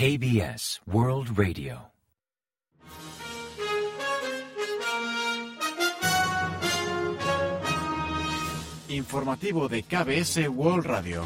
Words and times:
KBS 0.00 0.80
World 0.86 1.36
Radio. 1.36 1.92
Informativo 8.88 9.68
de 9.68 9.82
KBS 9.82 10.48
World 10.48 10.86
Radio. 10.86 11.24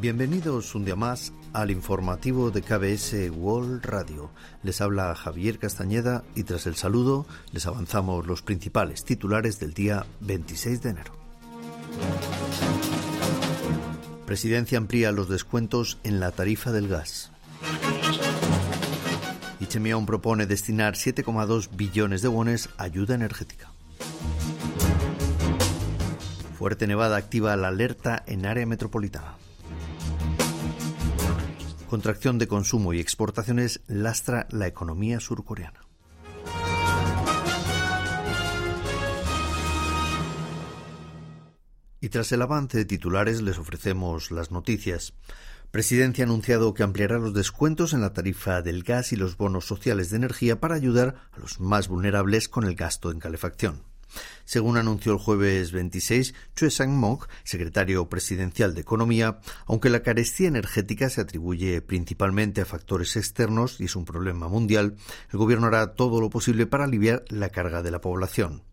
Bienvenidos 0.00 0.74
un 0.74 0.86
día 0.86 0.96
más 0.96 1.34
al 1.52 1.70
informativo 1.70 2.50
de 2.50 2.62
KBS 2.62 3.30
World 3.36 3.84
Radio. 3.84 4.30
Les 4.62 4.80
habla 4.80 5.14
Javier 5.14 5.58
Castañeda 5.58 6.24
y 6.34 6.44
tras 6.44 6.66
el 6.66 6.76
saludo 6.76 7.26
les 7.52 7.66
avanzamos 7.66 8.26
los 8.26 8.40
principales 8.40 9.04
titulares 9.04 9.60
del 9.60 9.74
día 9.74 10.06
26 10.20 10.80
de 10.80 10.88
enero. 10.88 11.12
Presidencia 14.30 14.78
amplía 14.78 15.10
los 15.10 15.28
descuentos 15.28 15.98
en 16.04 16.20
la 16.20 16.30
tarifa 16.30 16.70
del 16.70 16.86
gas. 16.86 17.32
Ichemión 19.58 20.06
propone 20.06 20.46
destinar 20.46 20.94
7,2 20.94 21.70
billones 21.74 22.22
de 22.22 22.28
wones 22.28 22.68
a 22.78 22.84
ayuda 22.84 23.16
energética. 23.16 23.72
Fuerte 26.56 26.86
nevada 26.86 27.16
activa 27.16 27.56
la 27.56 27.66
alerta 27.66 28.22
en 28.28 28.46
área 28.46 28.66
metropolitana. 28.66 29.34
Contracción 31.88 32.38
de 32.38 32.46
consumo 32.46 32.92
y 32.92 33.00
exportaciones 33.00 33.80
lastra 33.88 34.46
la 34.50 34.68
economía 34.68 35.18
surcoreana. 35.18 35.89
Tras 42.10 42.30
el 42.32 42.42
avance 42.42 42.76
de 42.76 42.84
titulares 42.84 43.40
les 43.40 43.58
ofrecemos 43.58 44.30
las 44.30 44.50
noticias. 44.50 45.14
Presidencia 45.70 46.24
ha 46.24 46.26
anunciado 46.26 46.74
que 46.74 46.82
ampliará 46.82 47.18
los 47.18 47.32
descuentos 47.32 47.92
en 47.92 48.00
la 48.00 48.12
tarifa 48.12 48.60
del 48.60 48.82
gas 48.82 49.12
y 49.12 49.16
los 49.16 49.36
bonos 49.36 49.64
sociales 49.64 50.10
de 50.10 50.16
energía 50.16 50.58
para 50.58 50.74
ayudar 50.74 51.14
a 51.32 51.38
los 51.38 51.60
más 51.60 51.86
vulnerables 51.86 52.48
con 52.48 52.64
el 52.64 52.74
gasto 52.74 53.12
en 53.12 53.20
calefacción. 53.20 53.84
Según 54.44 54.76
anunció 54.76 55.12
el 55.12 55.18
jueves 55.18 55.70
26 55.70 56.34
Choi 56.56 56.70
Sang-mok, 56.70 57.28
secretario 57.44 58.08
presidencial 58.08 58.74
de 58.74 58.80
Economía, 58.80 59.38
aunque 59.66 59.90
la 59.90 60.02
carestía 60.02 60.48
energética 60.48 61.08
se 61.08 61.20
atribuye 61.20 61.80
principalmente 61.82 62.60
a 62.60 62.64
factores 62.64 63.16
externos 63.16 63.80
y 63.80 63.84
es 63.84 63.94
un 63.94 64.04
problema 64.04 64.48
mundial, 64.48 64.96
el 65.32 65.38
gobierno 65.38 65.68
hará 65.68 65.94
todo 65.94 66.20
lo 66.20 66.30
posible 66.30 66.66
para 66.66 66.84
aliviar 66.84 67.24
la 67.28 67.50
carga 67.50 67.82
de 67.82 67.92
la 67.92 68.00
población 68.00 68.64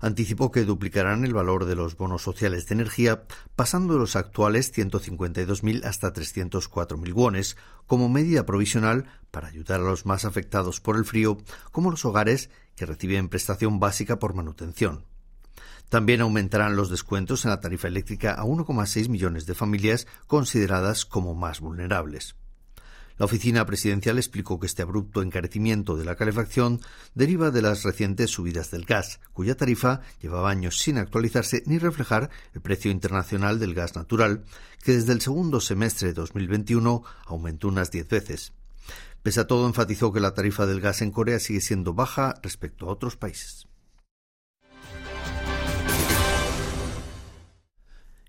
anticipó 0.00 0.50
que 0.50 0.64
duplicarán 0.64 1.24
el 1.24 1.34
valor 1.34 1.66
de 1.66 1.76
los 1.76 1.96
bonos 1.96 2.22
sociales 2.22 2.66
de 2.66 2.74
energía, 2.74 3.24
pasando 3.54 3.94
de 3.94 4.00
los 4.00 4.16
actuales 4.16 4.76
152.000 4.76 5.84
hasta 5.84 6.12
304.000 6.12 7.12
wones, 7.12 7.56
como 7.86 8.08
medida 8.08 8.46
provisional 8.46 9.06
para 9.30 9.48
ayudar 9.48 9.80
a 9.80 9.84
los 9.84 10.06
más 10.06 10.24
afectados 10.24 10.80
por 10.80 10.96
el 10.96 11.04
frío, 11.04 11.38
como 11.70 11.90
los 11.90 12.04
hogares 12.04 12.50
que 12.76 12.86
reciben 12.86 13.28
prestación 13.28 13.78
básica 13.78 14.18
por 14.18 14.34
manutención. 14.34 15.04
También 15.90 16.20
aumentarán 16.20 16.76
los 16.76 16.88
descuentos 16.88 17.44
en 17.44 17.50
la 17.50 17.60
tarifa 17.60 17.88
eléctrica 17.88 18.34
a 18.34 18.44
1,6 18.44 19.08
millones 19.08 19.44
de 19.46 19.54
familias 19.54 20.06
consideradas 20.28 21.04
como 21.04 21.34
más 21.34 21.60
vulnerables. 21.60 22.36
La 23.20 23.26
oficina 23.26 23.66
presidencial 23.66 24.16
explicó 24.16 24.58
que 24.58 24.66
este 24.66 24.80
abrupto 24.80 25.20
encarecimiento 25.20 25.94
de 25.94 26.06
la 26.06 26.14
calefacción 26.14 26.80
deriva 27.14 27.50
de 27.50 27.60
las 27.60 27.82
recientes 27.82 28.30
subidas 28.30 28.70
del 28.70 28.86
gas, 28.86 29.20
cuya 29.34 29.58
tarifa 29.58 30.00
llevaba 30.22 30.48
años 30.48 30.78
sin 30.78 30.96
actualizarse 30.96 31.62
ni 31.66 31.76
reflejar 31.76 32.30
el 32.54 32.62
precio 32.62 32.90
internacional 32.90 33.58
del 33.58 33.74
gas 33.74 33.94
natural, 33.94 34.42
que 34.82 34.92
desde 34.92 35.12
el 35.12 35.20
segundo 35.20 35.60
semestre 35.60 36.08
de 36.08 36.14
2021 36.14 37.02
aumentó 37.26 37.68
unas 37.68 37.90
diez 37.90 38.08
veces. 38.08 38.54
Pese 39.22 39.40
a 39.40 39.46
todo, 39.46 39.66
enfatizó 39.66 40.14
que 40.14 40.20
la 40.20 40.32
tarifa 40.32 40.64
del 40.64 40.80
gas 40.80 41.02
en 41.02 41.10
Corea 41.10 41.40
sigue 41.40 41.60
siendo 41.60 41.92
baja 41.92 42.36
respecto 42.42 42.86
a 42.86 42.92
otros 42.92 43.18
países. 43.18 43.66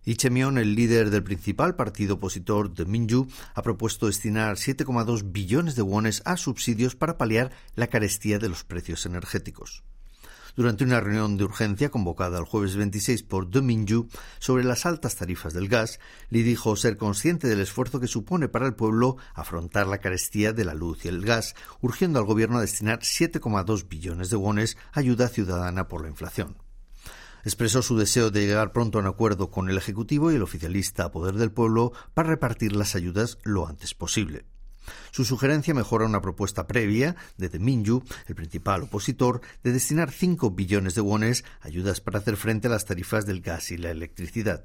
Ichemion, 0.04 0.58
el 0.58 0.74
líder 0.74 1.12
del 1.12 1.24
principal 1.24 1.76
partido 1.76 2.16
opositor 2.16 2.74
de 2.74 2.86
Minju, 2.86 3.28
ha 3.54 3.62
propuesto 3.62 4.08
destinar 4.08 4.56
7,2 4.56 5.32
billones 5.32 5.76
de 5.76 5.84
wones 5.84 6.24
a 6.26 6.38
subsidios 6.38 6.96
para 6.96 7.20
paliar 7.20 7.52
la 7.76 7.86
carestía 7.86 8.40
de 8.40 8.50
los 8.50 8.64
precios 8.64 9.06
energéticos. 9.06 9.84
Durante 10.56 10.84
una 10.84 11.00
reunión 11.00 11.38
de 11.38 11.46
urgencia 11.46 11.90
convocada 11.90 12.40
el 12.40 12.46
jueves 12.46 12.76
26 12.76 13.24
por 13.24 13.48
De 13.48 14.06
sobre 14.40 14.64
las 14.64 14.86
altas 14.86 15.16
tarifas 15.16 15.54
del 15.54 15.70
gas, 15.70 16.00
Lee 16.30 16.42
dijo 16.42 16.76
ser 16.76 16.98
consciente 16.98 17.48
del 17.48 17.62
esfuerzo 17.62 18.00
que 18.00 18.08
supone 18.08 18.50
para 18.50 18.66
el 18.66 18.74
pueblo 18.74 19.18
afrontar 19.36 19.88
la 19.88 20.00
carestía 20.00 20.52
de 20.52 20.66
la 20.66 20.74
luz 20.74 21.06
y 21.06 21.10
el 21.10 21.24
gas, 21.24 21.56
urgiendo 21.80 22.20
al 22.20 22.26
gobierno 22.26 22.58
a 22.58 22.62
destinar 22.62 23.00
7,2 23.00 23.88
billones 23.88 24.30
de 24.32 24.36
wones 24.36 24.78
a 24.94 25.00
ayuda 25.02 25.30
ciudadana 25.30 25.88
por 25.88 26.02
la 26.02 26.10
inflación 26.10 26.58
expresó 27.44 27.82
su 27.82 27.98
deseo 27.98 28.32
de 28.32 28.46
llegar 28.46 28.72
pronto 28.72 28.98
a 28.98 29.02
un 29.02 29.08
acuerdo 29.08 29.52
con 29.52 29.70
el 29.70 29.78
Ejecutivo 29.78 30.32
y 30.32 30.36
el 30.36 30.44
oficialista 30.44 31.12
Poder 31.12 31.36
del 31.36 31.52
Pueblo 31.52 31.94
para 32.14 32.30
repartir 32.30 32.76
las 32.76 32.96
ayudas 32.96 33.38
lo 33.44 33.68
antes 33.68 33.94
posible. 33.94 34.46
Su 35.12 35.26
sugerencia 35.26 35.74
mejora 35.74 36.06
una 36.06 36.22
propuesta 36.22 36.68
previa 36.68 37.16
de 37.38 37.60
Minju, 37.60 38.04
el 38.28 38.36
principal 38.36 38.84
opositor, 38.84 39.42
de 39.64 39.74
destinar 39.74 40.12
5 40.12 40.52
billones 40.52 40.96
de 40.96 41.02
wones 41.02 41.44
a 41.62 41.68
ayudas 41.68 42.02
para 42.02 42.20
hacer 42.20 42.38
frente 42.38 42.68
a 42.68 42.72
las 42.72 42.86
tarifas 42.86 43.26
del 43.26 43.42
gas 43.42 43.72
y 43.72 43.78
la 43.78 43.92
electricidad. 43.92 44.64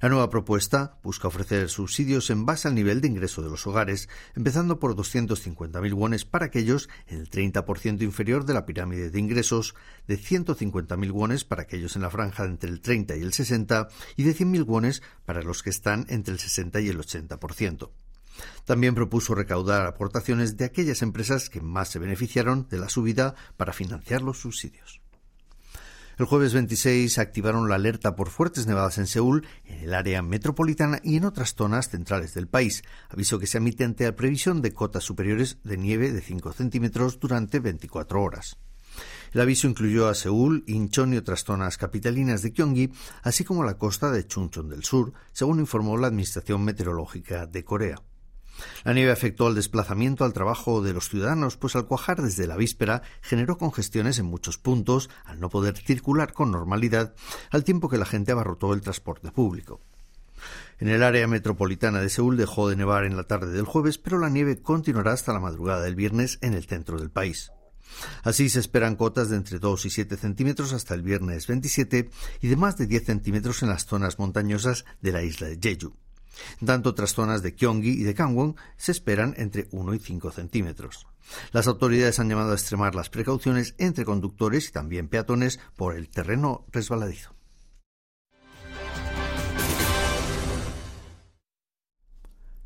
La 0.00 0.08
nueva 0.08 0.30
propuesta 0.30 0.98
busca 1.02 1.28
ofrecer 1.28 1.68
subsidios 1.68 2.30
en 2.30 2.44
base 2.44 2.68
al 2.68 2.74
nivel 2.74 3.00
de 3.00 3.08
ingreso 3.08 3.42
de 3.42 3.50
los 3.50 3.66
hogares, 3.66 4.08
empezando 4.34 4.78
por 4.78 4.96
250.000 4.96 5.94
wones 5.94 6.24
para 6.24 6.46
aquellos 6.46 6.88
en 7.06 7.20
el 7.20 7.30
30% 7.30 8.02
inferior 8.02 8.44
de 8.44 8.54
la 8.54 8.66
pirámide 8.66 9.10
de 9.10 9.18
ingresos, 9.18 9.74
de 10.06 10.18
150.000 10.18 11.10
wones 11.12 11.44
para 11.44 11.62
aquellos 11.62 11.96
en 11.96 12.02
la 12.02 12.10
franja 12.10 12.44
entre 12.44 12.70
el 12.70 12.80
30 12.80 13.16
y 13.16 13.22
el 13.22 13.32
60 13.32 13.88
y 14.16 14.24
de 14.24 14.34
100.000 14.34 14.66
wones 14.66 15.02
para 15.24 15.42
los 15.42 15.62
que 15.62 15.70
están 15.70 16.06
entre 16.08 16.34
el 16.34 16.40
60 16.40 16.80
y 16.80 16.88
el 16.88 16.98
80%. 16.98 17.90
También 18.64 18.94
propuso 18.94 19.34
recaudar 19.34 19.86
aportaciones 19.86 20.56
de 20.56 20.64
aquellas 20.64 21.02
empresas 21.02 21.50
que 21.50 21.60
más 21.60 21.90
se 21.90 21.98
beneficiaron 21.98 22.66
de 22.68 22.78
la 22.78 22.88
subida 22.88 23.34
para 23.56 23.72
financiar 23.72 24.22
los 24.22 24.40
subsidios. 24.40 25.01
El 26.22 26.28
jueves 26.28 26.54
26 26.54 27.18
activaron 27.18 27.68
la 27.68 27.74
alerta 27.74 28.14
por 28.14 28.30
fuertes 28.30 28.68
nevadas 28.68 28.96
en 28.98 29.08
Seúl, 29.08 29.44
en 29.64 29.80
el 29.80 29.92
área 29.92 30.22
metropolitana 30.22 31.00
y 31.02 31.16
en 31.16 31.24
otras 31.24 31.56
zonas 31.56 31.88
centrales 31.88 32.32
del 32.32 32.46
país, 32.46 32.84
aviso 33.08 33.40
que 33.40 33.48
se 33.48 33.58
emite 33.58 33.82
ante 33.82 34.04
la 34.04 34.14
previsión 34.14 34.62
de 34.62 34.72
cotas 34.72 35.02
superiores 35.02 35.58
de 35.64 35.76
nieve 35.78 36.12
de 36.12 36.20
5 36.20 36.52
centímetros 36.52 37.18
durante 37.18 37.58
24 37.58 38.22
horas. 38.22 38.56
El 39.32 39.40
aviso 39.40 39.66
incluyó 39.66 40.06
a 40.06 40.14
Seúl, 40.14 40.62
Incheon 40.68 41.12
y 41.12 41.16
otras 41.16 41.42
zonas 41.42 41.76
capitalinas 41.76 42.42
de 42.42 42.52
Gyeonggi, 42.52 42.92
así 43.24 43.42
como 43.42 43.64
la 43.64 43.76
costa 43.76 44.12
de 44.12 44.24
Chungcheon 44.24 44.68
del 44.68 44.84
Sur, 44.84 45.12
según 45.32 45.58
informó 45.58 45.96
la 45.96 46.06
Administración 46.06 46.62
Meteorológica 46.62 47.46
de 47.46 47.64
Corea. 47.64 48.00
La 48.84 48.92
nieve 48.92 49.12
afectó 49.12 49.46
al 49.46 49.54
desplazamiento 49.54 50.24
al 50.24 50.32
trabajo 50.32 50.82
de 50.82 50.92
los 50.92 51.08
ciudadanos, 51.08 51.56
pues 51.56 51.76
al 51.76 51.86
cuajar 51.86 52.22
desde 52.22 52.46
la 52.46 52.56
víspera 52.56 53.02
generó 53.20 53.58
congestiones 53.58 54.18
en 54.18 54.26
muchos 54.26 54.58
puntos, 54.58 55.10
al 55.24 55.40
no 55.40 55.48
poder 55.48 55.76
circular 55.76 56.32
con 56.32 56.50
normalidad, 56.50 57.14
al 57.50 57.64
tiempo 57.64 57.88
que 57.88 57.98
la 57.98 58.06
gente 58.06 58.32
abarrotó 58.32 58.72
el 58.74 58.80
transporte 58.80 59.30
público. 59.30 59.80
En 60.78 60.88
el 60.88 61.02
área 61.02 61.28
metropolitana 61.28 62.00
de 62.00 62.08
Seúl 62.08 62.36
dejó 62.36 62.68
de 62.68 62.76
nevar 62.76 63.04
en 63.04 63.16
la 63.16 63.24
tarde 63.24 63.52
del 63.52 63.64
jueves, 63.64 63.98
pero 63.98 64.18
la 64.18 64.28
nieve 64.28 64.60
continuará 64.60 65.12
hasta 65.12 65.32
la 65.32 65.40
madrugada 65.40 65.82
del 65.82 65.94
viernes 65.94 66.38
en 66.40 66.54
el 66.54 66.64
centro 66.64 66.98
del 66.98 67.10
país. 67.10 67.52
Así 68.22 68.48
se 68.48 68.60
esperan 68.60 68.96
cotas 68.96 69.28
de 69.28 69.36
entre 69.36 69.58
2 69.58 69.86
y 69.86 69.90
7 69.90 70.16
centímetros 70.16 70.72
hasta 70.72 70.94
el 70.94 71.02
viernes 71.02 71.46
27 71.46 72.10
y 72.40 72.48
de 72.48 72.56
más 72.56 72.76
de 72.76 72.86
10 72.86 73.04
centímetros 73.04 73.62
en 73.62 73.68
las 73.68 73.86
zonas 73.86 74.18
montañosas 74.18 74.84
de 75.00 75.12
la 75.12 75.22
isla 75.22 75.48
de 75.48 75.58
Jeju. 75.60 75.94
Tanto 76.64 76.90
otras 76.90 77.14
zonas 77.14 77.42
de 77.42 77.52
Gyeonggi 77.52 77.90
y 77.90 78.02
de 78.02 78.14
Gangwon 78.14 78.56
se 78.76 78.92
esperan 78.92 79.34
entre 79.36 79.68
1 79.70 79.94
y 79.94 79.98
5 79.98 80.30
centímetros. 80.30 81.06
Las 81.52 81.66
autoridades 81.66 82.18
han 82.18 82.28
llamado 82.28 82.52
a 82.52 82.54
extremar 82.54 82.94
las 82.94 83.10
precauciones 83.10 83.74
entre 83.78 84.04
conductores 84.04 84.68
y 84.68 84.72
también 84.72 85.08
peatones 85.08 85.60
por 85.76 85.96
el 85.96 86.08
terreno 86.08 86.64
resbaladizo. 86.72 87.34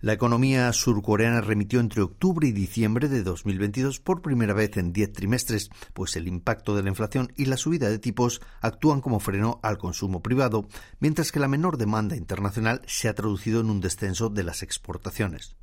La 0.06 0.12
economía 0.12 0.72
surcoreana 0.72 1.40
remitió 1.40 1.80
entre 1.80 2.00
octubre 2.00 2.46
y 2.46 2.52
diciembre 2.52 3.08
de 3.08 3.24
2022 3.24 3.98
por 3.98 4.22
primera 4.22 4.54
vez 4.54 4.76
en 4.76 4.92
diez 4.92 5.12
trimestres, 5.12 5.68
pues 5.94 6.14
el 6.14 6.28
impacto 6.28 6.76
de 6.76 6.84
la 6.84 6.90
inflación 6.90 7.32
y 7.34 7.46
la 7.46 7.56
subida 7.56 7.88
de 7.88 7.98
tipos 7.98 8.40
actúan 8.60 9.00
como 9.00 9.18
freno 9.18 9.58
al 9.64 9.78
consumo 9.78 10.22
privado, 10.22 10.68
mientras 11.00 11.32
que 11.32 11.40
la 11.40 11.48
menor 11.48 11.76
demanda 11.76 12.14
internacional 12.14 12.82
se 12.86 13.08
ha 13.08 13.16
traducido 13.16 13.60
en 13.60 13.68
un 13.68 13.80
descenso 13.80 14.28
de 14.28 14.44
las 14.44 14.62
exportaciones. 14.62 15.56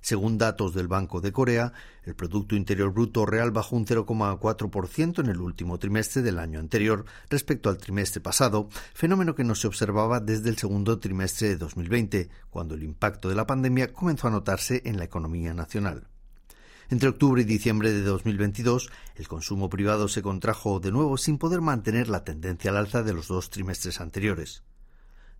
Según 0.00 0.38
datos 0.38 0.74
del 0.74 0.88
Banco 0.88 1.20
de 1.20 1.32
Corea, 1.32 1.72
el 2.04 2.14
Producto 2.14 2.56
Interior 2.56 2.92
Bruto 2.92 3.26
real 3.26 3.50
bajó 3.50 3.76
un 3.76 3.84
0,4% 3.84 5.20
en 5.20 5.26
el 5.26 5.40
último 5.40 5.78
trimestre 5.78 6.22
del 6.22 6.38
año 6.38 6.58
anterior 6.58 7.04
respecto 7.28 7.68
al 7.68 7.78
trimestre 7.78 8.20
pasado, 8.20 8.68
fenómeno 8.94 9.34
que 9.34 9.44
no 9.44 9.54
se 9.54 9.66
observaba 9.66 10.20
desde 10.20 10.48
el 10.48 10.56
segundo 10.56 10.98
trimestre 10.98 11.48
de 11.48 11.56
2020, 11.56 12.30
cuando 12.48 12.74
el 12.74 12.82
impacto 12.82 13.28
de 13.28 13.34
la 13.34 13.46
pandemia 13.46 13.92
comenzó 13.92 14.28
a 14.28 14.30
notarse 14.30 14.82
en 14.86 14.96
la 14.96 15.04
economía 15.04 15.52
nacional. 15.52 16.08
Entre 16.88 17.08
octubre 17.08 17.42
y 17.42 17.44
diciembre 17.44 17.92
de 17.92 18.02
2022, 18.02 18.90
el 19.14 19.28
consumo 19.28 19.68
privado 19.70 20.08
se 20.08 20.22
contrajo 20.22 20.80
de 20.80 20.90
nuevo 20.90 21.18
sin 21.18 21.38
poder 21.38 21.60
mantener 21.60 22.08
la 22.08 22.24
tendencia 22.24 22.72
al 22.72 22.78
alza 22.78 23.04
de 23.04 23.12
los 23.12 23.28
dos 23.28 23.50
trimestres 23.50 24.00
anteriores. 24.00 24.64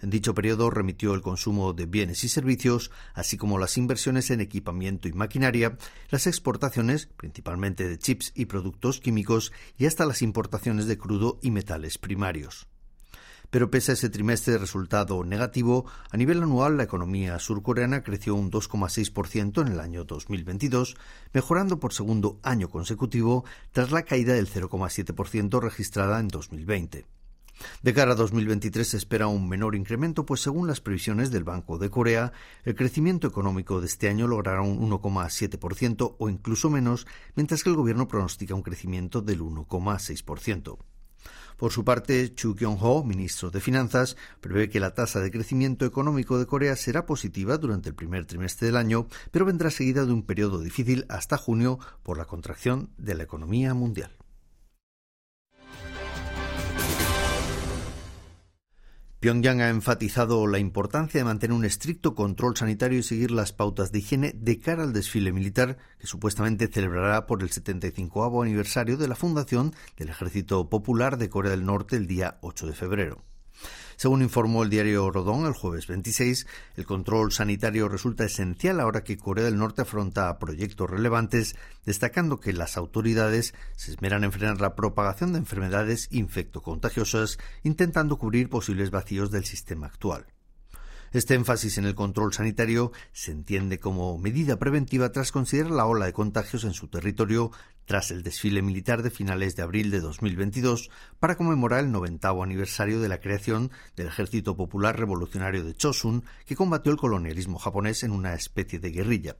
En 0.03 0.11
dicho 0.11 0.35
periodo 0.35 0.71
remitió 0.71 1.15
el 1.15 1.21
consumo 1.21 1.73
de 1.73 1.87
bienes 1.87 2.25
y 2.25 2.29
servicios, 2.29 2.91
así 3.15 3.37
como 3.37 3.59
las 3.59 3.77
inversiones 3.77 4.31
en 4.31 4.41
equipamiento 4.41 5.09
y 5.09 5.13
maquinaria, 5.13 5.77
las 6.09 6.27
exportaciones, 6.27 7.07
principalmente 7.07 7.89
de 7.89 7.99
chips 7.99 8.33
y 8.35 8.47
productos 8.47 9.01
químicos, 9.01 9.53
y 9.77 9.87
hasta 9.87 10.07
las 10.07 10.23
importaciones 10.23 10.87
de 10.87 10.97
crudo 10.97 11.39
y 11.43 11.51
metales 11.51 11.99
primarios. 11.99 12.67
Pero 13.51 13.71
pese 13.71 13.91
a 13.91 13.95
ese 13.95 14.09
trimestre 14.09 14.53
de 14.53 14.59
resultado 14.61 15.25
negativo, 15.25 15.85
a 16.11 16.17
nivel 16.17 16.43
anual 16.43 16.77
la 16.77 16.85
economía 16.85 17.39
surcoreana 17.39 18.03
creció 18.03 18.37
un 18.37 18.51
2,6% 18.51 19.61
en 19.61 19.69
el 19.73 19.81
año 19.81 20.05
2022, 20.05 20.97
mejorando 21.35 21.81
por 21.81 21.93
segundo 21.93 22.39
año 22.43 22.71
consecutivo 22.71 23.45
tras 23.73 23.91
la 23.91 24.05
caída 24.05 24.35
del 24.35 24.49
0,7% 24.49 25.61
registrada 25.61 26.21
en 26.21 26.29
2020. 26.29 27.20
De 27.83 27.95
cara 27.95 28.13
a 28.13 28.15
2023 28.15 28.87
se 28.87 28.97
espera 28.97 29.27
un 29.27 29.49
menor 29.49 29.75
incremento, 29.75 30.27
pues 30.27 30.41
según 30.41 30.67
las 30.67 30.81
previsiones 30.81 31.31
del 31.31 31.45
Banco 31.45 31.79
de 31.79 31.91
Corea, 31.91 32.33
el 32.65 32.75
crecimiento 32.75 33.27
económico 33.27 33.81
de 33.81 33.87
este 33.87 34.09
año 34.09 34.27
logrará 34.27 34.63
un 34.63 34.91
1,7% 34.91 36.17
o 36.19 36.29
incluso 36.29 36.71
menos, 36.71 37.07
mientras 37.35 37.63
que 37.63 37.71
el 37.71 37.77
gobierno 37.77 38.09
pronostica 38.09 38.55
un 38.55 38.63
crecimiento 38.63 39.23
del 39.23 39.41
1,6%. 39.41 40.79
Por 41.61 41.73
su 41.73 41.85
parte, 41.85 42.33
Chu 42.35 42.55
Kyung-ho, 42.55 43.05
ministro 43.05 43.51
de 43.51 43.61
Finanzas, 43.61 44.17
prevé 44.41 44.71
que 44.71 44.81
la 44.81 44.95
tasa 44.95 45.21
de 45.21 45.31
crecimiento 45.31 45.85
económico 45.85 46.39
de 46.39 46.47
Corea 46.47 46.75
será 46.75 47.05
positiva 47.05 47.59
durante 47.59 47.91
el 47.91 47.95
primer 47.95 48.25
trimestre 48.25 48.69
del 48.69 48.79
año, 48.79 49.09
pero 49.31 49.45
vendrá 49.45 49.71
seguida 49.71 50.07
de 50.07 50.13
un 50.15 50.23
periodo 50.23 50.61
difícil 50.61 51.05
hasta 51.11 51.37
junio 51.37 51.79
por 52.03 52.17
la 52.17 52.25
contracción 52.25 52.89
de 52.97 53.15
la 53.15 53.25
economía 53.25 53.75
mundial. 53.75 54.20
Pyongyang 59.21 59.61
ha 59.61 59.69
enfatizado 59.69 60.47
la 60.47 60.59
importancia 60.59 61.21
de 61.21 61.27
mantener 61.27 61.55
un 61.55 61.67
estricto 61.67 62.15
control 62.15 62.57
sanitario 62.57 63.01
y 63.01 63.03
seguir 63.03 63.31
las 63.31 63.53
pautas 63.53 63.93
de 63.93 63.99
higiene 63.99 64.33
de 64.35 64.59
cara 64.59 64.83
al 64.83 64.95
desfile 64.95 65.31
militar 65.31 65.77
que 65.99 66.07
supuestamente 66.07 66.69
celebrará 66.69 67.27
por 67.27 67.43
el 67.43 67.51
75 67.51 68.43
aniversario 68.43 68.97
de 68.97 69.09
la 69.09 69.17
fundación 69.17 69.75
del 69.99 70.09
Ejército 70.09 70.71
Popular 70.71 71.19
de 71.19 71.29
Corea 71.29 71.51
del 71.51 71.67
Norte 71.67 71.97
el 71.97 72.07
día 72.07 72.39
8 72.41 72.67
de 72.67 72.73
febrero. 72.73 73.30
Según 74.01 74.23
informó 74.23 74.63
el 74.63 74.71
diario 74.71 75.11
Rodón 75.11 75.45
el 75.45 75.53
jueves 75.53 75.87
26, 75.87 76.47
el 76.77 76.87
control 76.87 77.33
sanitario 77.33 77.87
resulta 77.87 78.25
esencial 78.25 78.81
ahora 78.81 79.05
que 79.05 79.19
Corea 79.19 79.45
del 79.45 79.59
Norte 79.59 79.83
afronta 79.83 80.39
proyectos 80.39 80.89
relevantes, 80.89 81.55
destacando 81.85 82.41
que 82.41 82.55
las 82.55 82.79
autoridades 82.79 83.53
se 83.77 83.91
esmeran 83.91 84.25
en 84.25 84.33
frenar 84.33 84.59
la 84.59 84.75
propagación 84.75 85.35
de 85.35 85.41
enfermedades 85.41 86.09
infectocontagiosas, 86.13 87.37
intentando 87.63 88.17
cubrir 88.17 88.49
posibles 88.49 88.91
vacíos 88.91 89.31
del 89.31 89.45
sistema 89.45 89.89
actual. 89.89 90.25
Este 91.13 91.35
énfasis 91.35 91.77
en 91.77 91.87
el 91.87 91.97
control 91.97 92.33
sanitario 92.33 92.93
se 93.13 93.33
entiende 93.33 93.81
como 93.81 94.17
medida 94.17 94.61
preventiva 94.61 95.11
tras 95.11 95.33
considerar 95.33 95.73
la 95.73 95.87
ola 95.87 96.07
de 96.07 96.13
contagios 96.13 96.63
en 96.63 96.73
su 96.73 96.87
territorio 96.87 97.51
tras 97.85 98.13
el 98.13 98.23
desfile 98.23 98.63
militar 98.63 99.03
de 99.03 99.11
finales 99.11 99.57
de 99.57 99.63
abril 99.63 99.91
de 99.91 99.99
2022 99.99 100.89
para 101.19 101.37
conmemorar 101.37 101.81
el 101.81 101.91
90 101.91 102.29
aniversario 102.29 103.01
de 103.01 103.09
la 103.09 103.21
creación 103.21 103.73
del 103.97 104.07
Ejército 104.07 104.57
Popular 104.57 104.97
Revolucionario 104.97 105.65
de 105.65 105.75
Chosun, 105.75 106.25
que 106.47 106.55
combatió 106.55 106.93
el 106.93 106.99
colonialismo 106.99 107.59
japonés 107.59 108.05
en 108.05 108.13
una 108.13 108.35
especie 108.35 108.79
de 108.79 108.93
guerrilla. 108.93 109.37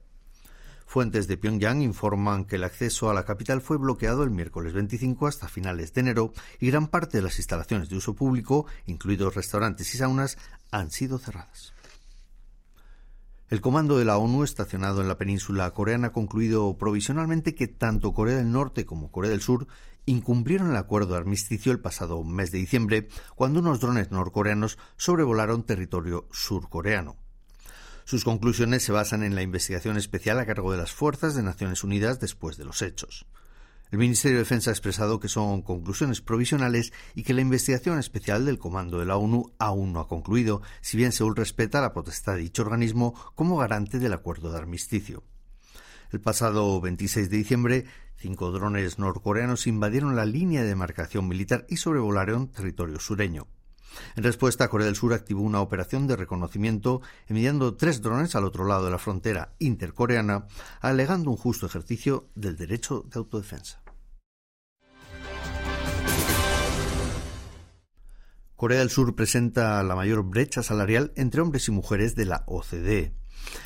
Fuentes 0.91 1.29
de 1.29 1.37
Pyongyang 1.37 1.81
informan 1.81 2.43
que 2.43 2.57
el 2.57 2.65
acceso 2.65 3.09
a 3.09 3.13
la 3.13 3.23
capital 3.23 3.61
fue 3.61 3.77
bloqueado 3.77 4.23
el 4.23 4.29
miércoles 4.29 4.73
25 4.73 5.25
hasta 5.25 5.47
finales 5.47 5.93
de 5.93 6.01
enero 6.01 6.33
y 6.59 6.69
gran 6.69 6.87
parte 6.87 7.15
de 7.15 7.23
las 7.23 7.37
instalaciones 7.37 7.87
de 7.87 7.95
uso 7.95 8.13
público, 8.13 8.65
incluidos 8.87 9.33
restaurantes 9.33 9.95
y 9.95 9.97
saunas, 9.97 10.37
han 10.69 10.91
sido 10.91 11.17
cerradas. 11.17 11.71
El 13.47 13.61
comando 13.61 13.97
de 13.97 14.03
la 14.03 14.17
ONU 14.17 14.43
estacionado 14.43 14.99
en 14.99 15.07
la 15.07 15.17
península 15.17 15.71
coreana 15.71 16.07
ha 16.07 16.11
concluido 16.11 16.77
provisionalmente 16.77 17.55
que 17.55 17.69
tanto 17.69 18.13
Corea 18.13 18.35
del 18.35 18.51
Norte 18.51 18.85
como 18.85 19.11
Corea 19.11 19.31
del 19.31 19.39
Sur 19.39 19.67
incumplieron 20.05 20.71
el 20.71 20.75
acuerdo 20.75 21.13
de 21.13 21.19
armisticio 21.19 21.71
el 21.71 21.79
pasado 21.79 22.21
mes 22.25 22.51
de 22.51 22.57
diciembre 22.57 23.07
cuando 23.37 23.61
unos 23.61 23.79
drones 23.79 24.11
norcoreanos 24.11 24.77
sobrevolaron 24.97 25.63
territorio 25.63 26.27
surcoreano. 26.33 27.15
Sus 28.11 28.25
conclusiones 28.25 28.83
se 28.83 28.91
basan 28.91 29.23
en 29.23 29.35
la 29.35 29.41
investigación 29.41 29.95
especial 29.95 30.37
a 30.37 30.45
cargo 30.45 30.73
de 30.73 30.77
las 30.77 30.91
fuerzas 30.91 31.33
de 31.33 31.43
Naciones 31.43 31.81
Unidas 31.85 32.19
después 32.19 32.57
de 32.57 32.65
los 32.65 32.81
hechos. 32.81 33.25
El 33.89 33.99
Ministerio 33.99 34.35
de 34.35 34.43
Defensa 34.43 34.69
ha 34.69 34.73
expresado 34.73 35.21
que 35.21 35.29
son 35.29 35.61
conclusiones 35.61 36.19
provisionales 36.19 36.91
y 37.15 37.23
que 37.23 37.33
la 37.33 37.39
investigación 37.39 37.97
especial 37.99 38.45
del 38.45 38.59
Comando 38.59 38.99
de 38.99 39.05
la 39.05 39.15
ONU 39.15 39.53
aún 39.59 39.93
no 39.93 40.01
ha 40.01 40.09
concluido, 40.09 40.61
si 40.81 40.97
bien 40.97 41.13
Seúl 41.13 41.37
respeta 41.37 41.79
la 41.79 41.93
potestad 41.93 42.33
de 42.33 42.41
dicho 42.41 42.63
organismo 42.63 43.13
como 43.33 43.55
garante 43.55 43.97
del 43.97 44.11
acuerdo 44.11 44.51
de 44.51 44.57
armisticio. 44.57 45.23
El 46.11 46.19
pasado 46.19 46.81
26 46.81 47.29
de 47.29 47.37
diciembre, 47.37 47.85
cinco 48.17 48.51
drones 48.51 48.99
norcoreanos 48.99 49.67
invadieron 49.67 50.17
la 50.17 50.25
línea 50.25 50.63
de 50.63 50.67
demarcación 50.67 51.29
militar 51.29 51.65
y 51.69 51.77
sobrevolaron 51.77 52.49
territorio 52.49 52.99
sureño. 52.99 53.47
En 54.15 54.23
respuesta, 54.23 54.67
Corea 54.69 54.87
del 54.87 54.95
Sur 54.95 55.13
activó 55.13 55.41
una 55.41 55.61
operación 55.61 56.07
de 56.07 56.15
reconocimiento 56.15 57.01
enviando 57.27 57.75
tres 57.75 58.01
drones 58.01 58.35
al 58.35 58.45
otro 58.45 58.65
lado 58.65 58.85
de 58.85 58.91
la 58.91 58.97
frontera 58.97 59.53
intercoreana, 59.59 60.47
alegando 60.79 61.29
un 61.29 61.37
justo 61.37 61.65
ejercicio 61.65 62.29
del 62.35 62.57
derecho 62.57 63.05
de 63.11 63.19
autodefensa. 63.19 63.81
Corea 68.55 68.79
del 68.79 68.91
Sur 68.91 69.15
presenta 69.15 69.81
la 69.81 69.95
mayor 69.95 70.23
brecha 70.23 70.61
salarial 70.61 71.11
entre 71.15 71.41
hombres 71.41 71.67
y 71.67 71.71
mujeres 71.71 72.15
de 72.15 72.25
la 72.25 72.43
OCDE. 72.45 73.20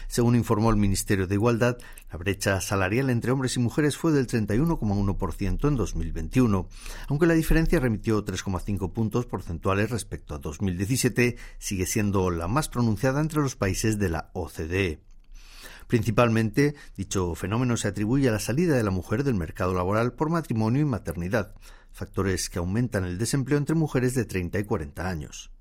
Según 0.07 0.36
informó 0.36 0.69
el 0.69 0.77
Ministerio 0.77 1.27
de 1.27 1.36
Igualdad, 1.36 1.77
la 2.12 2.18
brecha 2.18 2.62
salarial 2.62 3.10
entre 3.10 3.31
hombres 3.31 3.57
y 3.57 3.60
mujeres 3.60 3.98
fue 3.98 4.12
del 4.12 4.27
31,1% 4.27 5.68
en 5.68 5.75
2021, 5.75 6.69
aunque 7.07 7.25
la 7.25 7.33
diferencia 7.33 7.80
remitió 7.80 8.24
3,5 8.24 8.92
puntos 8.94 9.25
porcentuales 9.25 9.89
respecto 9.89 10.36
a 10.36 10.39
2017, 10.39 11.38
sigue 11.57 11.86
siendo 11.86 12.30
la 12.31 12.48
más 12.48 12.69
pronunciada 12.69 13.22
entre 13.22 13.42
los 13.42 13.56
países 13.56 14.00
de 14.00 14.10
la 14.10 14.30
OCDE. 14.33 15.01
Principalmente, 15.88 16.75
dicho 16.98 17.36
fenómeno 17.36 17.77
se 17.77 17.88
atribuye 17.88 18.29
a 18.29 18.32
la 18.32 18.39
salida 18.39 18.75
de 18.75 18.84
la 18.84 18.91
mujer 18.91 19.24
del 19.24 19.36
mercado 19.36 19.74
laboral 19.74 20.13
por 20.13 20.29
matrimonio 20.29 20.82
y 20.82 20.86
maternidad, 20.86 21.53
factores 21.91 22.50
que 22.50 22.60
aumentan 22.60 23.05
el 23.05 23.17
desempleo 23.17 23.58
entre 23.58 23.75
mujeres 23.75 24.15
de 24.15 24.25
30 24.25 24.60
y 24.60 24.63
40 24.63 25.08
años. 25.08 25.55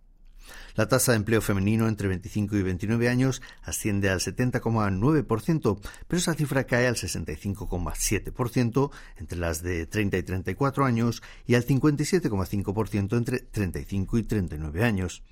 La 0.74 0.88
tasa 0.88 1.12
de 1.12 1.16
empleo 1.16 1.40
femenino 1.40 1.88
entre 1.88 2.08
25 2.08 2.56
y 2.56 2.62
29 2.62 3.08
años 3.08 3.42
asciende 3.62 4.10
al 4.10 4.20
70,9%, 4.20 5.80
pero 6.08 6.18
esa 6.18 6.34
cifra 6.34 6.64
cae 6.64 6.86
al 6.86 6.96
65,7% 6.96 8.90
entre 9.16 9.38
las 9.38 9.62
de 9.62 9.86
30 9.86 10.18
y 10.18 10.22
34 10.22 10.84
años 10.84 11.22
y 11.46 11.54
al 11.54 11.64
57,5% 11.64 13.16
entre 13.16 13.38
35 13.40 14.18
y 14.18 14.22
39 14.24 14.84
años, 14.84 15.22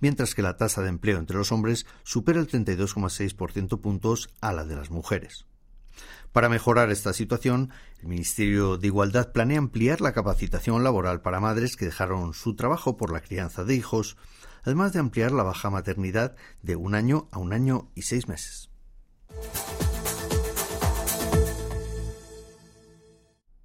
mientras 0.00 0.34
que 0.34 0.42
la 0.42 0.56
tasa 0.56 0.82
de 0.82 0.88
empleo 0.88 1.18
entre 1.18 1.36
los 1.36 1.52
hombres 1.52 1.86
supera 2.04 2.40
el 2.40 2.48
32,6% 2.48 3.80
puntos 3.80 4.30
a 4.40 4.52
la 4.52 4.64
de 4.64 4.76
las 4.76 4.90
mujeres. 4.90 5.46
Para 6.32 6.48
mejorar 6.48 6.90
esta 6.90 7.12
situación, 7.12 7.70
el 8.00 8.08
Ministerio 8.08 8.78
de 8.78 8.86
Igualdad 8.86 9.32
planea 9.32 9.58
ampliar 9.58 10.00
la 10.00 10.14
capacitación 10.14 10.82
laboral 10.82 11.20
para 11.20 11.40
madres 11.40 11.76
que 11.76 11.84
dejaron 11.84 12.32
su 12.32 12.56
trabajo 12.56 12.96
por 12.96 13.12
la 13.12 13.20
crianza 13.20 13.64
de 13.64 13.74
hijos, 13.74 14.16
además 14.62 14.92
de 14.92 15.00
ampliar 15.00 15.32
la 15.32 15.42
baja 15.42 15.70
maternidad 15.70 16.36
de 16.62 16.76
un 16.76 16.94
año 16.94 17.28
a 17.30 17.38
un 17.38 17.52
año 17.52 17.90
y 17.94 18.02
seis 18.02 18.28
meses. 18.28 18.70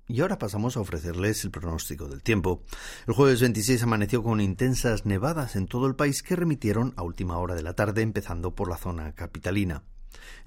Y 0.10 0.22
ahora 0.22 0.40
pasamos 0.40 0.78
a 0.78 0.80
ofrecerles 0.80 1.44
el 1.44 1.52
pronóstico 1.52 2.08
del 2.08 2.24
tiempo. 2.24 2.64
El 3.08 3.14
jueves 3.14 3.42
26 3.42 3.84
amaneció 3.84 4.24
con 4.24 4.40
intensas 4.40 5.06
nevadas 5.06 5.58
en 5.58 5.68
todo 5.68 5.86
el 5.86 5.96
país 5.96 6.24
que 6.24 6.38
remitieron 6.38 6.94
a 6.96 7.04
última 7.04 7.38
hora 7.38 7.56
de 7.56 7.64
la 7.64 7.74
tarde, 7.74 8.04
empezando 8.04 8.56
por 8.56 8.70
la 8.70 8.78
zona 8.78 9.14
capitalina. 9.14 9.84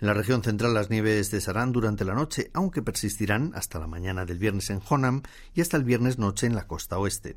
En 0.01 0.07
la 0.07 0.15
región 0.15 0.43
central 0.43 0.73
las 0.73 0.89
nieves 0.89 1.29
cesarán 1.29 1.73
durante 1.73 2.07
la 2.07 2.15
noche, 2.15 2.51
aunque 2.55 2.83
persistirán 2.83 3.53
hasta 3.55 3.79
la 3.79 3.87
mañana 3.87 4.25
del 4.25 4.39
viernes 4.39 4.71
en 4.71 4.81
Honam 4.89 5.23
y 5.55 5.61
hasta 5.61 5.77
el 5.77 5.85
viernes 5.85 6.19
noche 6.19 6.47
en 6.47 6.55
la 6.55 6.67
costa 6.67 6.99
oeste. 6.99 7.37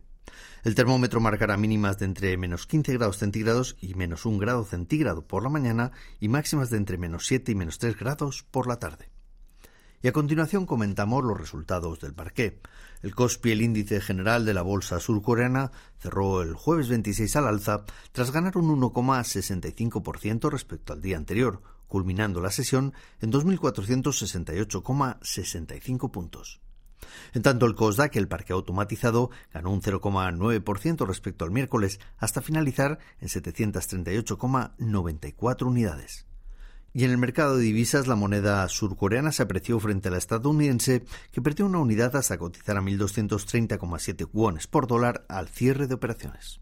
El 0.64 0.76
termómetro 0.76 1.20
marcará 1.20 1.58
mínimas 1.58 1.98
de 2.00 2.06
entre 2.06 2.38
menos 2.38 2.68
15 2.68 2.94
grados 2.94 3.18
centígrados 3.18 3.76
y 3.82 3.96
menos 3.96 4.26
1 4.26 4.38
grado 4.38 4.64
centígrado 4.64 5.28
por 5.28 5.44
la 5.44 5.50
mañana 5.50 5.92
y 6.20 6.30
máximas 6.30 6.70
de 6.70 6.78
entre 6.78 6.98
menos 6.98 7.28
7 7.28 7.52
y 7.52 7.56
menos 7.56 7.80
3 7.80 7.98
grados 7.98 8.46
por 8.50 8.66
la 8.68 8.80
tarde. 8.80 9.10
Y 10.02 10.08
a 10.10 10.14
continuación 10.14 10.66
comentamos 10.66 11.24
los 11.24 11.40
resultados 11.40 12.02
del 12.02 12.14
parqué. 12.14 12.60
El 13.02 13.16
Kospi, 13.16 13.52
el 13.52 13.62
índice 13.62 14.02
general 14.02 14.44
de 14.46 14.54
la 14.54 14.62
bolsa 14.62 15.00
surcoreana, 15.00 15.72
cerró 15.98 16.42
el 16.42 16.56
jueves 16.56 16.90
26 16.90 17.38
al 17.38 17.48
alza 17.48 17.86
tras 18.12 18.32
ganar 18.32 18.58
un 18.58 18.82
1,65% 18.82 20.50
respecto 20.50 20.92
al 20.92 21.02
día 21.02 21.16
anterior, 21.16 21.62
culminando 21.88 22.42
la 22.42 22.52
sesión 22.52 22.94
en 23.22 23.32
2.468,65 23.32 26.12
puntos. 26.12 26.63
En 27.34 27.42
tanto, 27.42 27.66
el 27.66 27.74
COSDAC, 27.76 28.16
el 28.16 28.28
parque 28.28 28.54
automatizado, 28.54 29.32
ganó 29.54 29.72
un 29.72 29.82
0,9% 29.82 31.08
respecto 31.08 31.46
al 31.46 31.52
miércoles, 31.52 32.00
hasta 32.18 32.42
finalizar 32.42 33.00
en 33.20 33.30
738,94 33.30 35.64
unidades. 35.64 36.28
Y 36.96 37.06
en 37.06 37.12
el 37.12 37.18
mercado 37.18 37.58
de 37.58 37.64
divisas, 37.64 38.06
la 38.06 38.16
moneda 38.16 38.68
surcoreana 38.70 39.32
se 39.32 39.42
apreció 39.42 39.80
frente 39.80 40.10
a 40.10 40.12
la 40.12 40.20
estadounidense, 40.20 41.04
que 41.32 41.42
perdió 41.42 41.66
una 41.66 41.80
unidad 41.80 42.16
hasta 42.16 42.38
cotizar 42.38 42.78
a 42.78 42.82
1.230,7 42.82 44.30
wones 44.32 44.68
por 44.68 44.86
dólar 44.86 45.26
al 45.28 45.48
cierre 45.48 45.88
de 45.88 45.96
operaciones. 45.96 46.62